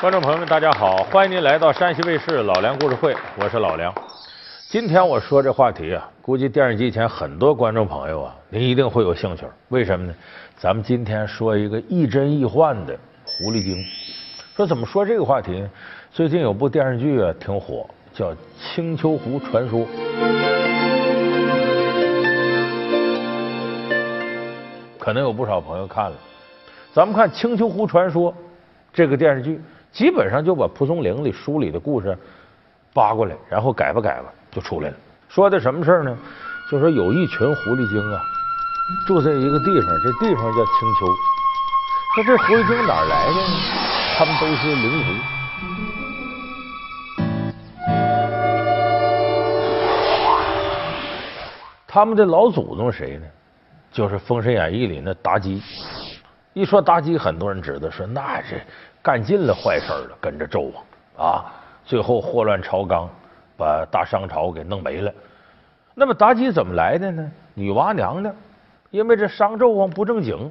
[0.00, 3.92] 观众朋友们，大家好，欢迎您来到山西卫视老梁故事会，我是老梁。
[4.68, 9.44] 今天我说这话题啊，估计电视机前很多观众朋友啊，您一定会有兴趣。
[9.70, 10.14] 为什么呢？
[10.56, 13.84] 咱们今天说一个亦真亦幻的狐狸精。
[14.54, 15.68] 说怎么说这个话题呢？
[16.12, 19.80] 最近有部电视剧啊挺火，叫《青丘狐传说》。
[24.96, 26.16] 可能有不少朋友看了。
[26.92, 28.32] 咱们看《青丘狐传说》
[28.92, 29.60] 这个电视剧，
[29.98, 32.16] 基本上就把蒲松龄的书里的故事
[32.94, 34.96] 扒过来，然后改吧改吧就出来了。
[35.28, 36.16] 说的什么事儿呢？
[36.70, 38.22] 就说有一群狐狸精啊，
[39.08, 41.06] 住在一个地方，这地方叫青丘。
[42.14, 43.40] 说这狐狸精哪儿来的呢？
[44.16, 45.10] 他们都是灵狐。
[51.88, 53.26] 他们的老祖宗谁呢？
[53.90, 55.60] 就是《封神演义》里那妲己。
[56.54, 58.60] 一说妲己，很多人知道，说那是
[59.02, 60.82] 干尽了坏事了，跟着纣王
[61.28, 61.44] 啊，
[61.84, 63.08] 最后祸乱朝纲，
[63.56, 65.12] 把大商朝给弄没了。
[65.94, 67.30] 那么妲己怎么来的呢？
[67.54, 68.34] 女娲娘娘，
[68.90, 70.50] 因为这商纣王不正经，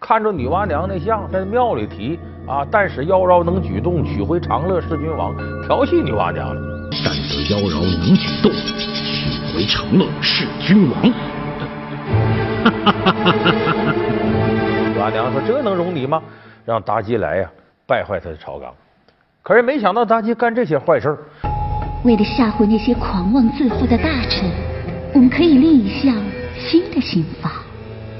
[0.00, 5.34] 看着女娲娘娘像在庙里提啊，但使妖娆能举动，取回长乐是君王，
[5.66, 6.56] 调戏女娲娘娘。
[7.04, 11.02] 但使妖娆能举动，取回长乐是君王。
[11.02, 11.12] 女
[15.08, 16.22] 娲娘说：“这能容你吗？”
[16.66, 17.48] 让妲己来呀，
[17.86, 18.70] 败坏他的朝纲。
[19.42, 21.16] 可是没想到妲己干这些坏事
[22.04, 24.50] 为了吓唬那些狂妄自负的大臣，
[25.14, 26.14] 我们可以立一项
[26.58, 27.50] 新的刑法。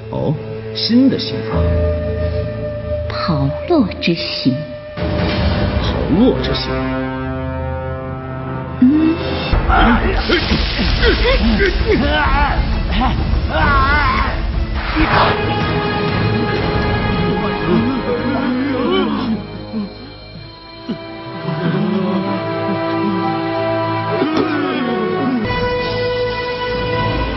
[0.09, 0.33] 哦，
[0.73, 1.57] 新的刑法？
[3.07, 4.55] 炮烙之刑。
[5.83, 6.71] 炮烙之刑。
[8.81, 9.15] 嗯。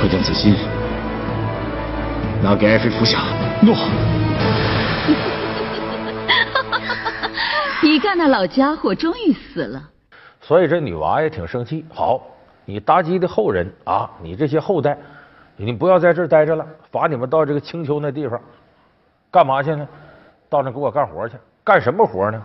[0.02, 0.56] 快将此心
[2.42, 3.20] 拿给爱妃服下。
[3.62, 3.72] 诺。
[7.80, 9.80] 你看那老家伙终于死了。
[10.40, 11.86] 所以这女娃也挺生气。
[11.94, 12.20] 好，
[12.64, 14.98] 你妲己的后人啊，你这些后代。
[15.54, 18.40] 你不要在这儿待着了，罚你们到这个青丘那地方
[19.30, 19.86] 干嘛去呢？
[20.50, 22.42] 到那给我干活去，干什么活呢？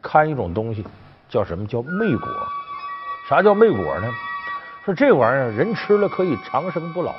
[0.00, 0.86] 看一种东西，
[1.28, 2.28] 叫什么叫魅果？
[3.28, 4.06] 啥叫魅果呢？
[4.94, 7.14] 这玩意儿人吃了可以长生不老，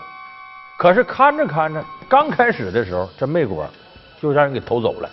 [0.77, 3.67] 可是看着看着，刚开始的时候，这魅果
[4.21, 5.09] 就让人给偷走了。